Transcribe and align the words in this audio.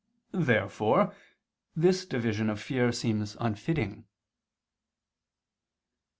Therefore 0.33 1.13
this 1.75 2.07
division 2.07 2.49
of 2.49 2.59
fear 2.59 2.91
seems 2.91 3.37
unfitting. 3.39 4.07